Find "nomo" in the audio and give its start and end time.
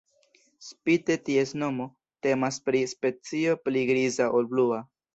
1.65-1.87